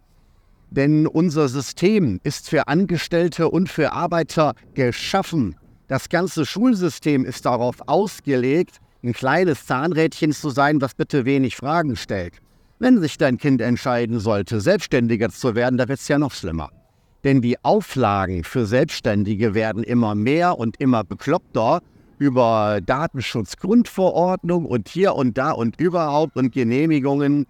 Denn 0.71 1.07
unser 1.07 1.49
System 1.49 2.21
ist 2.23 2.49
für 2.49 2.69
Angestellte 2.69 3.49
und 3.49 3.69
für 3.69 3.93
Arbeiter 3.93 4.55
geschaffen. 4.75 5.57
Das 5.89 6.09
ganze 6.09 6.45
Schulsystem 6.45 7.25
ist 7.25 7.47
darauf 7.47 7.77
ausgelegt, 7.87 8.79
ein 9.03 9.13
kleines 9.13 9.67
Zahnrädchen 9.67 10.33
zu 10.33 10.51
sein, 10.51 10.81
was 10.81 10.95
bitte 10.95 11.25
wenig 11.25 11.57
Fragen 11.57 11.97
stellt. 11.97 12.35
Wenn 12.79 13.01
sich 13.01 13.17
dein 13.17 13.39
Kind 13.39 13.61
entscheiden 13.61 14.19
sollte, 14.19 14.61
selbstständiger 14.61 15.31
zu 15.31 15.55
werden, 15.55 15.79
da 15.79 15.89
wird 15.89 16.01
es 16.01 16.09
ja 16.09 16.19
noch 16.19 16.33
schlimmer. 16.33 16.71
Denn 17.25 17.41
die 17.41 17.63
Auflagen 17.65 18.45
für 18.45 18.67
Selbstständige 18.67 19.55
werden 19.55 19.83
immer 19.83 20.15
mehr 20.15 20.59
und 20.59 20.79
immer 20.81 21.03
bekloppter 21.03 21.81
über 22.19 22.81
Datenschutzgrundverordnung 22.85 24.67
und 24.67 24.89
hier 24.89 25.15
und 25.15 25.39
da 25.39 25.53
und 25.53 25.81
überhaupt 25.81 26.37
und 26.37 26.53
Genehmigungen. 26.53 27.47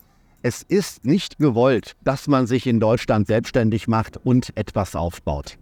Es 0.47 0.63
ist 0.63 1.05
nicht 1.05 1.39
gewollt, 1.39 1.97
dass 2.05 2.29
man 2.29 2.47
sich 2.47 2.69
in 2.69 2.79
Deutschland 2.79 3.27
selbstständig 3.27 3.89
macht 3.89 4.17
und 4.23 4.57
etwas 4.57 4.95
aufbaut. 4.95 5.59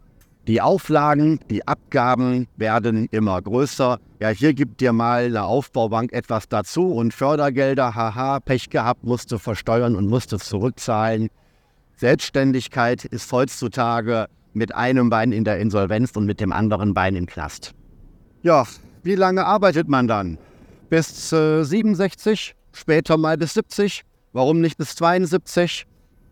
Die 0.46 0.60
Auflagen, 0.60 1.40
die 1.48 1.66
Abgaben 1.66 2.48
werden 2.58 3.08
immer 3.10 3.40
größer. 3.40 3.98
Ja, 4.20 4.28
hier 4.28 4.52
gibt 4.52 4.82
dir 4.82 4.92
mal 4.92 5.24
eine 5.24 5.44
Aufbaubank 5.44 6.12
etwas 6.12 6.50
dazu 6.50 6.92
und 6.92 7.14
Fördergelder, 7.14 7.94
haha, 7.94 8.40
Pech 8.40 8.68
gehabt, 8.68 9.04
musste 9.04 9.38
versteuern 9.38 9.96
und 9.96 10.06
musste 10.06 10.38
zurückzahlen. 10.38 11.30
Selbstständigkeit 11.96 13.06
ist 13.06 13.32
heutzutage 13.32 14.26
mit 14.52 14.74
einem 14.74 15.08
Bein 15.08 15.32
in 15.32 15.44
der 15.44 15.60
Insolvenz 15.60 16.10
und 16.14 16.26
mit 16.26 16.40
dem 16.40 16.52
anderen 16.52 16.92
Bein 16.92 17.16
im 17.16 17.24
Knast. 17.24 17.72
Ja, 18.42 18.66
wie 19.02 19.14
lange 19.14 19.46
arbeitet 19.46 19.88
man 19.88 20.08
dann? 20.08 20.36
Bis 20.90 21.32
äh, 21.32 21.64
67, 21.64 22.54
später 22.74 23.16
mal 23.16 23.38
bis 23.38 23.54
70, 23.54 24.04
warum 24.34 24.60
nicht 24.60 24.76
bis 24.76 24.94
72? 24.96 25.86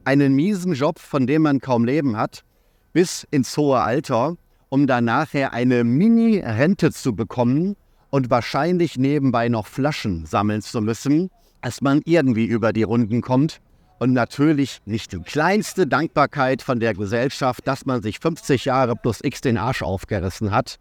Einen 0.05 0.35
miesen 0.35 0.75
Job, 0.75 0.99
von 0.99 1.27
dem 1.27 1.43
man 1.43 1.61
kaum 1.61 1.87
Leben 1.87 2.19
hat 2.19 2.45
bis 2.93 3.27
ins 3.31 3.57
hohe 3.57 3.81
Alter, 3.81 4.37
um 4.69 4.87
dann 4.87 5.05
nachher 5.05 5.53
eine 5.53 5.85
Mini-Rente 5.85 6.93
zu 6.93 7.15
bekommen 7.15 7.77
und 8.11 8.31
wahrscheinlich 8.31 8.99
nebenbei 8.99 9.49
noch 9.49 9.67
Flaschen 9.67 10.27
sammeln 10.27 10.63
zu 10.63 10.81
müssen, 10.81 11.31
dass 11.63 11.81
man 11.81 12.03
irgendwie 12.05 12.45
über 12.45 12.73
die 12.73 12.83
Runden 12.83 13.23
kommt. 13.23 13.61
Und 13.99 14.13
natürlich 14.13 14.81
nicht 14.85 15.13
die 15.13 15.21
kleinste 15.21 15.87
Dankbarkeit 15.87 16.61
von 16.61 16.81
der 16.81 16.93
Gesellschaft, 16.93 17.67
dass 17.69 17.87
man 17.87 18.03
sich 18.03 18.19
50 18.19 18.65
Jahre 18.65 18.97
plus 18.97 19.21
X 19.23 19.43
den 19.43 19.57
Arsch 19.57 19.83
aufgerissen 19.83 20.51
hat, 20.51 20.77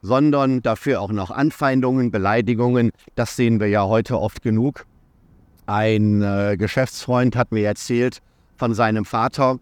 sondern 0.00 0.62
dafür 0.62 1.02
auch 1.02 1.12
noch 1.12 1.30
Anfeindungen, 1.30 2.10
Beleidigungen. 2.10 2.90
Das 3.16 3.36
sehen 3.36 3.60
wir 3.60 3.68
ja 3.68 3.84
heute 3.84 4.18
oft 4.18 4.42
genug. 4.42 4.86
Ein 5.66 6.22
äh, 6.22 6.56
Geschäftsfreund 6.58 7.36
hat 7.36 7.52
mir 7.52 7.66
erzählt 7.66 8.20
von 8.56 8.74
seinem 8.74 9.04
Vater, 9.04 9.58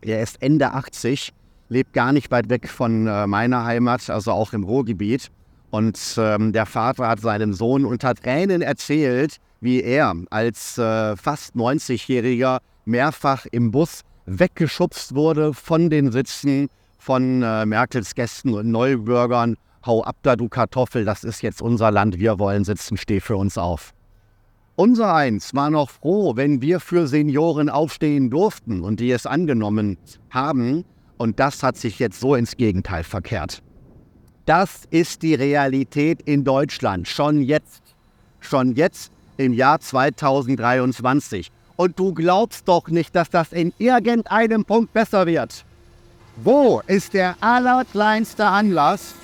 er 0.00 0.22
ist 0.22 0.40
Ende 0.42 0.72
80, 0.72 1.32
lebt 1.68 1.92
gar 1.92 2.12
nicht 2.12 2.30
weit 2.30 2.48
weg 2.48 2.68
von 2.68 3.06
äh, 3.06 3.26
meiner 3.26 3.64
Heimat, 3.64 4.08
also 4.08 4.32
auch 4.32 4.52
im 4.52 4.64
Ruhrgebiet. 4.64 5.30
Und 5.70 5.98
ähm, 6.16 6.52
der 6.52 6.64
Vater 6.64 7.08
hat 7.08 7.20
seinem 7.20 7.52
Sohn 7.52 7.84
unter 7.84 8.14
Tränen 8.14 8.62
erzählt, 8.62 9.36
wie 9.60 9.82
er 9.82 10.14
als 10.30 10.78
äh, 10.78 11.16
fast 11.16 11.54
90-Jähriger 11.54 12.58
mehrfach 12.84 13.46
im 13.50 13.72
Bus 13.72 14.02
weggeschubst 14.26 15.14
wurde 15.14 15.54
von 15.54 15.90
den 15.90 16.12
Sitzen 16.12 16.68
von 16.98 17.42
äh, 17.42 17.66
Merkels 17.66 18.14
Gästen 18.14 18.54
und 18.54 18.70
Neubürgern. 18.70 19.56
Hau 19.84 20.02
ab 20.02 20.16
da, 20.22 20.34
du 20.34 20.48
Kartoffel, 20.48 21.04
das 21.04 21.24
ist 21.24 21.42
jetzt 21.42 21.62
unser 21.62 21.90
Land, 21.90 22.18
wir 22.18 22.38
wollen 22.38 22.64
sitzen, 22.64 22.96
steh 22.96 23.20
für 23.20 23.36
uns 23.36 23.58
auf. 23.58 23.92
Unser 24.78 25.14
Eins 25.14 25.54
war 25.54 25.70
noch 25.70 25.88
froh, 25.88 26.36
wenn 26.36 26.60
wir 26.60 26.80
für 26.80 27.06
Senioren 27.06 27.70
aufstehen 27.70 28.28
durften 28.28 28.82
und 28.82 29.00
die 29.00 29.10
es 29.10 29.24
angenommen 29.24 29.96
haben. 30.28 30.84
Und 31.16 31.40
das 31.40 31.62
hat 31.62 31.78
sich 31.78 31.98
jetzt 31.98 32.20
so 32.20 32.34
ins 32.34 32.58
Gegenteil 32.58 33.02
verkehrt. 33.02 33.62
Das 34.44 34.82
ist 34.90 35.22
die 35.22 35.34
Realität 35.34 36.20
in 36.20 36.44
Deutschland, 36.44 37.08
schon 37.08 37.40
jetzt. 37.40 37.82
Schon 38.40 38.74
jetzt 38.74 39.12
im 39.38 39.54
Jahr 39.54 39.80
2023. 39.80 41.50
Und 41.76 41.98
du 41.98 42.12
glaubst 42.12 42.68
doch 42.68 42.88
nicht, 42.88 43.16
dass 43.16 43.30
das 43.30 43.52
in 43.52 43.72
irgendeinem 43.78 44.66
Punkt 44.66 44.92
besser 44.92 45.26
wird. 45.26 45.64
Wo 46.36 46.82
ist 46.86 47.14
der 47.14 47.34
allerkleinste 47.40 48.44
Anlass, 48.44 49.14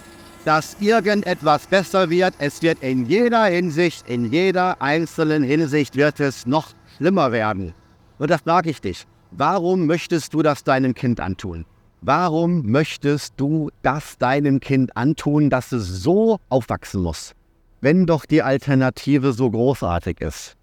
dass 0.45 0.77
irgendetwas 0.81 1.67
besser 1.67 2.11
wird. 2.11 2.35
Es 2.39 2.63
wird 2.63 2.83
in 2.83 3.07
jeder 3.07 3.45
Hinsicht, 3.45 4.09
in 4.09 4.33
jeder 4.33 4.81
einzelnen 4.83 5.43
Hinsicht 5.43 5.97
wird 5.97 6.21
es 6.21 6.47
noch 6.47 6.71
schlimmer 6.97 7.33
werden. 7.33 7.75
Und 8.19 8.31
das 8.31 8.43
frage 8.43 8.71
ich 8.71 8.81
dich. 8.81 9.05
Warum 9.31 9.87
möchtest 9.87 10.35
du 10.35 10.43
das 10.43 10.65
deinem 10.65 10.95
Kind 10.95 11.21
antun? 11.21 11.65
Warum 12.03 12.67
möchtest 12.67 13.35
du 13.37 13.71
das 13.83 14.19
deinem 14.19 14.61
Kind 14.61 14.97
antun, 14.97 15.51
dass 15.51 15.73
es 15.73 15.87
so 15.87 16.39
aufwachsen 16.49 17.03
muss? 17.03 17.35
Wenn 17.81 18.07
doch 18.07 18.27
die 18.27 18.43
Alternative 18.43 19.33
so 19.33 19.51
großartig 19.51 20.21
ist. 20.21 20.57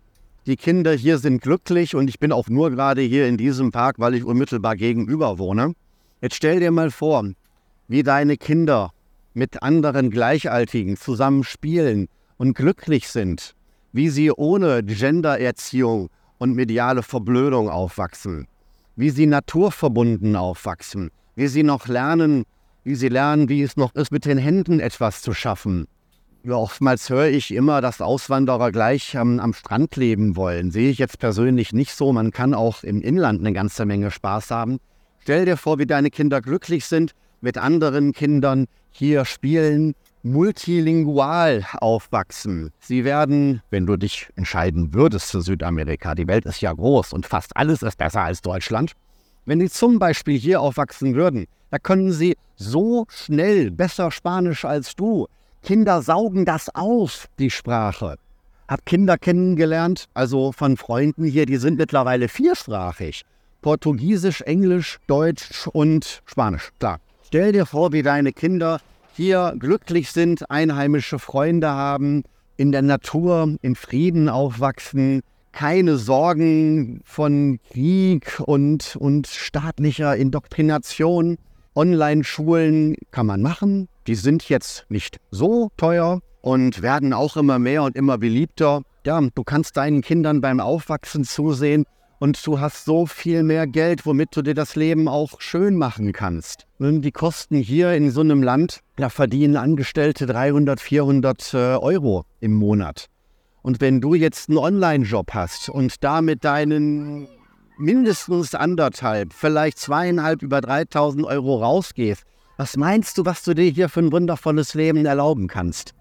Die 0.45 0.55
Kinder 0.55 0.93
hier 0.93 1.17
sind 1.17 1.41
glücklich 1.41 1.95
und 1.95 2.07
ich 2.09 2.19
bin 2.19 2.31
auch 2.31 2.47
nur 2.49 2.71
gerade 2.71 3.01
hier 3.01 3.27
in 3.27 3.37
diesem 3.37 3.71
Park, 3.71 3.99
weil 3.99 4.15
ich 4.15 4.23
unmittelbar 4.23 4.75
gegenüber 4.75 5.37
wohne. 5.37 5.73
Jetzt 6.21 6.35
stell 6.35 6.59
dir 6.59 6.71
mal 6.71 6.91
vor, 6.91 7.23
wie 7.87 8.03
deine 8.03 8.37
Kinder 8.37 8.91
mit 9.39 9.63
anderen 9.63 10.11
Gleichaltigen 10.11 10.97
zusammen 10.97 11.43
spielen 11.43 12.09
und 12.37 12.53
glücklich 12.53 13.07
sind, 13.07 13.55
wie 13.93 14.09
sie 14.09 14.31
ohne 14.31 14.83
Gendererziehung 14.83 16.09
und 16.37 16.55
mediale 16.55 17.01
Verblödung 17.01 17.69
aufwachsen, 17.69 18.47
wie 18.95 19.09
sie 19.09 19.25
naturverbunden 19.25 20.35
aufwachsen, 20.35 21.09
wie 21.35 21.47
sie 21.47 21.63
noch 21.63 21.87
lernen, 21.87 22.43
wie 22.83 22.95
sie 22.95 23.07
lernen, 23.07 23.49
wie 23.49 23.63
es 23.63 23.77
noch 23.77 23.95
ist, 23.95 24.11
mit 24.11 24.25
den 24.25 24.37
Händen 24.37 24.79
etwas 24.79 25.21
zu 25.21 25.33
schaffen. 25.33 25.87
Oftmals 26.47 27.09
höre 27.09 27.27
ich 27.27 27.51
immer, 27.51 27.81
dass 27.81 28.01
Auswanderer 28.01 28.71
gleich 28.71 29.15
ähm, 29.15 29.39
am 29.39 29.53
Strand 29.53 29.95
leben 29.95 30.35
wollen. 30.35 30.71
Sehe 30.71 30.89
ich 30.89 30.97
jetzt 30.97 31.19
persönlich 31.19 31.73
nicht 31.73 31.93
so. 31.93 32.13
Man 32.13 32.31
kann 32.31 32.53
auch 32.53 32.83
im 32.83 33.01
Inland 33.01 33.41
eine 33.41 33.51
ganze 33.51 33.85
Menge 33.85 34.09
Spaß 34.09 34.49
haben. 34.51 34.79
Stell 35.19 35.43
dir 35.43 35.57
vor, 35.57 35.79
wie 35.79 35.85
deine 35.85 36.09
Kinder 36.09 36.41
glücklich 36.41 36.85
sind 36.85 37.13
mit 37.41 37.57
anderen 37.57 38.13
Kindern 38.13 38.65
hier 38.91 39.25
spielen, 39.25 39.95
multilingual 40.23 41.65
aufwachsen. 41.79 42.71
Sie 42.79 43.05
werden, 43.05 43.61
wenn 43.69 43.85
du 43.85 43.95
dich 43.95 44.27
entscheiden 44.35 44.93
würdest 44.93 45.31
für 45.31 45.41
Südamerika, 45.41 46.15
die 46.15 46.27
Welt 46.27 46.45
ist 46.45 46.61
ja 46.61 46.73
groß 46.73 47.13
und 47.13 47.25
fast 47.25 47.55
alles 47.55 47.81
ist 47.81 47.97
besser 47.97 48.21
als 48.21 48.41
Deutschland, 48.41 48.93
wenn 49.45 49.59
sie 49.59 49.69
zum 49.69 49.99
Beispiel 49.99 50.37
hier 50.37 50.61
aufwachsen 50.61 51.15
würden, 51.15 51.45
da 51.71 51.77
können 51.77 52.11
sie 52.11 52.35
so 52.55 53.05
schnell 53.09 53.71
besser 53.71 54.11
Spanisch 54.11 54.65
als 54.65 54.95
du, 54.95 55.27
Kinder 55.63 56.01
saugen 56.01 56.45
das 56.45 56.73
auf, 56.73 57.27
die 57.37 57.49
Sprache. 57.49 58.17
Hab 58.67 58.85
Kinder 58.85 59.17
kennengelernt, 59.17 60.07
also 60.13 60.51
von 60.51 60.77
Freunden 60.77 61.25
hier, 61.25 61.45
die 61.45 61.57
sind 61.57 61.77
mittlerweile 61.77 62.27
viersprachig. 62.27 63.23
Portugiesisch, 63.61 64.41
Englisch, 64.41 64.99
Deutsch 65.07 65.67
und 65.67 66.21
Spanisch. 66.25 66.69
Klar. 66.79 66.99
Stell 67.31 67.51
dir 67.51 67.67
vor, 67.67 67.93
wie 67.93 68.01
deine 68.01 68.33
Kinder 68.33 68.79
hier 69.13 69.53
glücklich 69.59 70.09
sind, 70.09 70.49
einheimische 70.49 71.19
Freunde 71.19 71.69
haben, 71.69 72.23
in 72.57 72.71
der 72.71 72.81
Natur, 72.81 73.55
in 73.61 73.75
Frieden 73.75 74.29
aufwachsen, 74.29 75.21
keine 75.51 75.97
Sorgen 75.97 77.01
von 77.05 77.59
Krieg 77.69 78.41
und, 78.43 78.95
und 78.95 79.27
staatlicher 79.27 80.15
Indoktrination. 80.15 81.37
Online-Schulen 81.75 82.95
kann 83.11 83.27
man 83.27 83.43
machen. 83.43 83.89
Die 84.07 84.15
sind 84.15 84.49
jetzt 84.49 84.87
nicht 84.89 85.17
so 85.29 85.69
teuer 85.77 86.21
und 86.41 86.81
werden 86.81 87.13
auch 87.13 87.37
immer 87.37 87.59
mehr 87.59 87.83
und 87.83 87.95
immer 87.95 88.17
beliebter. 88.17 88.81
Ja, 89.05 89.21
du 89.21 89.43
kannst 89.43 89.77
deinen 89.77 90.01
Kindern 90.01 90.41
beim 90.41 90.59
Aufwachsen 90.59 91.23
zusehen 91.25 91.85
und 92.19 92.45
du 92.45 92.59
hast 92.59 92.85
so 92.85 93.05
viel 93.05 93.43
mehr 93.43 93.65
Geld, 93.65 94.05
womit 94.05 94.35
du 94.35 94.41
dir 94.41 94.53
das 94.53 94.75
Leben 94.75 95.07
auch 95.07 95.39
schön 95.39 95.75
machen 95.75 96.11
kannst. 96.11 96.67
Die 96.79 97.11
Kosten 97.11 97.55
hier 97.55 97.93
in 97.93 98.11
so 98.11 98.21
einem 98.21 98.43
Land, 98.43 98.81
da 98.97 99.09
verdienen 99.09 99.55
Angestellte 99.55 100.25
300, 100.25 100.79
400 100.79 101.53
äh, 101.53 101.57
Euro 101.77 102.25
im 102.41 102.53
Monat. 102.53 103.07
Und 103.61 103.81
wenn 103.81 104.01
du 104.01 104.13
jetzt 104.13 104.49
einen 104.49 104.57
Online-Job 104.57 105.33
hast 105.33 105.69
und 105.69 106.03
damit 106.03 106.43
deinen 106.43 107.27
mindestens 107.77 108.53
anderthalb, 108.53 109.33
vielleicht 109.33 109.79
zweieinhalb, 109.79 110.41
über 110.41 110.61
3000 110.61 111.25
Euro 111.25 111.57
rausgehst, 111.63 112.23
was 112.57 112.75
meinst 112.75 113.17
du, 113.17 113.25
was 113.25 113.43
du 113.43 113.53
dir 113.53 113.69
hier 113.69 113.87
für 113.87 114.01
ein 114.01 114.11
wundervolles 114.11 114.73
Leben 114.73 115.05
erlauben 115.05 115.47
kannst? 115.47 115.93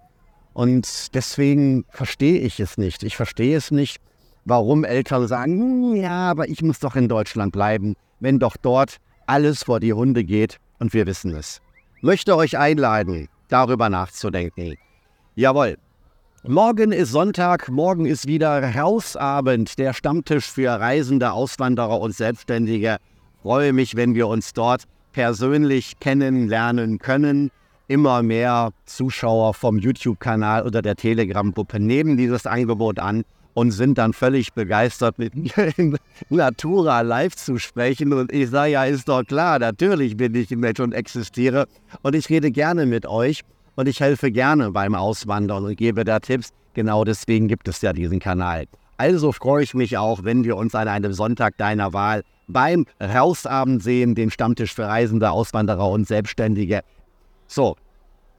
Und 0.55 1.15
deswegen 1.15 1.85
verstehe 1.89 2.41
ich 2.41 2.59
es 2.59 2.79
nicht. 2.79 3.05
Ich 3.05 3.17
verstehe 3.17 3.57
es 3.57 3.71
nicht, 3.71 4.01
warum 4.49 4.85
Eltern 4.85 5.29
sagen, 5.29 5.61
hm, 5.61 5.97
ja, 5.97 6.31
aber 6.31 6.49
ich 6.49 6.63
muss 6.63 6.81
doch 6.81 6.97
in 6.97 7.09
Deutschland 7.09 7.53
bleiben, 7.53 7.95
wenn 8.21 8.39
doch 8.39 8.57
dort 8.57 8.97
alles 9.27 9.63
vor 9.65 9.79
die 9.79 9.93
Hunde 9.93 10.25
geht 10.25 10.59
und 10.79 10.95
wir 10.95 11.07
wissen 11.07 11.35
es. 11.35 11.61
Möchte 12.01 12.37
euch 12.37 12.57
einladen, 12.57 13.29
darüber 13.49 13.91
nachzudenken. 13.91 14.75
Jawohl. 15.35 15.77
Morgen 16.45 16.93
ist 16.93 17.11
Sonntag, 17.11 17.69
morgen 17.69 18.07
ist 18.07 18.27
wieder 18.27 18.75
Rausabend, 18.75 19.77
der 19.79 19.93
Stammtisch 19.93 20.51
für 20.51 20.71
Reisende, 20.71 21.33
Auswanderer 21.33 22.01
und 22.01 22.15
Selbstständige. 22.15 22.97
Freue 23.43 23.73
mich, 23.73 23.97
wenn 23.97 24.15
wir 24.15 24.29
uns 24.29 24.53
dort 24.53 24.85
persönlich 25.13 25.99
kennenlernen 25.99 27.01
können. 27.01 27.51
Immer 27.89 28.23
mehr 28.23 28.71
Zuschauer 28.87 29.53
vom 29.53 29.79
YouTube-Kanal 29.79 30.65
oder 30.65 30.81
der 30.81 30.95
Telegram-Gruppe 30.95 31.81
nehmen 31.81 32.17
dieses 32.17 32.47
Angebot 32.47 32.99
an 32.99 33.25
und 33.59 33.73
sind 33.73 33.99
dann 33.99 34.13
völlig 34.13 34.53
begeistert, 34.53 35.19
mit 35.19 35.35
mir 35.35 35.73
in 35.77 35.99
Natura 36.31 37.01
live 37.01 37.35
zu 37.35 37.59
sprechen. 37.59 38.13
Und 38.13 38.33
ich 38.33 38.51
sage, 38.51 38.71
ja, 38.71 38.85
ist 38.85 39.09
doch 39.09 39.25
klar, 39.25 39.59
natürlich 39.59 40.17
bin 40.17 40.33
ich 40.37 40.53
ein 40.53 40.61
Mensch 40.61 40.79
und 40.79 40.93
existiere. 40.93 41.67
Und 42.03 42.15
ich 42.15 42.29
rede 42.29 42.53
gerne 42.53 42.87
mit 42.87 43.05
euch 43.05 43.41
und 43.75 43.89
ich 43.89 43.99
helfe 43.99 44.31
gerne 44.31 44.71
beim 44.71 44.95
Auswandern 44.95 45.65
und 45.65 45.77
gebe 45.77 46.05
da 46.05 46.21
Tipps. 46.21 46.51
Genau 46.75 47.03
deswegen 47.03 47.49
gibt 47.49 47.67
es 47.67 47.83
ja 47.83 47.93
diesen 47.93 48.21
Kanal. 48.21 48.67
Also 48.97 49.33
freue 49.33 49.65
ich 49.65 49.75
mich 49.75 49.99
auch, 49.99 50.23
wenn 50.23 50.45
wir 50.45 50.57
uns 50.57 50.77
an 50.77 50.87
einem 50.87 51.13
Sonntag 51.13 51.57
deiner 51.57 51.93
Wahl 51.93 52.23
beim 52.47 52.87
Rausabend 53.03 53.83
sehen, 53.83 54.15
den 54.15 54.31
Stammtisch 54.31 54.73
für 54.73 54.85
Reisende, 54.85 55.33
Auswanderer 55.33 55.91
und 55.91 56.07
Selbstständige. 56.07 56.83
So, 57.49 57.75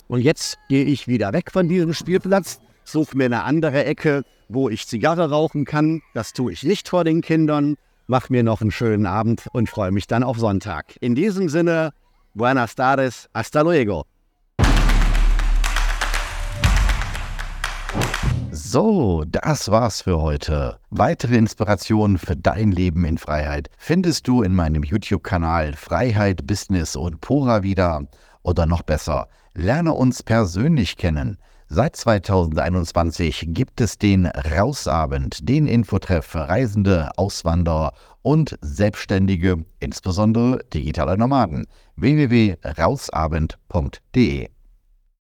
und 0.07 0.21
jetzt 0.21 0.57
gehe 0.69 0.85
ich 0.85 1.09
wieder 1.09 1.33
weg 1.33 1.51
von 1.51 1.67
diesem 1.67 1.93
Spielplatz, 1.93 2.61
suche 2.85 3.17
mir 3.17 3.25
eine 3.25 3.43
andere 3.43 3.83
Ecke, 3.83 4.23
wo 4.49 4.67
ich 4.67 4.87
Zigarre 4.87 5.29
rauchen 5.29 5.63
kann. 5.63 6.01
Das 6.13 6.33
tue 6.33 6.51
ich 6.51 6.63
nicht 6.63 6.89
vor 6.89 7.03
den 7.03 7.21
Kindern. 7.21 7.75
Mach 8.07 8.29
mir 8.29 8.43
noch 8.43 8.61
einen 8.61 8.71
schönen 8.71 9.05
Abend 9.05 9.47
und 9.53 9.69
freue 9.69 9.91
mich 9.91 10.07
dann 10.07 10.23
auf 10.23 10.39
Sonntag. 10.39 10.97
In 10.99 11.15
diesem 11.15 11.47
Sinne, 11.47 11.91
buenas 12.33 12.75
tardes, 12.75 13.29
hasta 13.33 13.61
luego. 13.61 14.03
So, 18.51 19.23
das 19.27 19.69
war's 19.69 20.01
für 20.01 20.21
heute. 20.21 20.79
Weitere 20.89 21.37
Inspirationen 21.37 22.17
für 22.17 22.35
dein 22.35 22.71
Leben 22.71 23.05
in 23.05 23.17
Freiheit 23.17 23.69
findest 23.77 24.27
du 24.27 24.43
in 24.43 24.53
meinem 24.53 24.83
YouTube-Kanal 24.83 25.73
Freiheit, 25.73 26.45
Business 26.45 26.95
und 26.95 27.21
Pura 27.21 27.63
wieder. 27.63 28.03
Oder 28.43 28.65
noch 28.65 28.81
besser, 28.81 29.27
lerne 29.53 29.93
uns 29.93 30.23
persönlich 30.23 30.97
kennen. 30.97 31.37
Seit 31.71 31.95
2021 31.95 33.49
gibt 33.49 33.79
es 33.79 33.99
den 33.99 34.25
Rausabend, 34.25 35.47
den 35.47 35.67
Infotreff 35.67 36.25
für 36.25 36.49
Reisende, 36.49 37.11
Auswanderer 37.15 37.93
und 38.23 38.57
Selbstständige, 38.61 39.63
insbesondere 39.79 40.63
digitale 40.73 41.15
Nomaden. 41.15 41.67
www.rausabend.de 41.95 44.49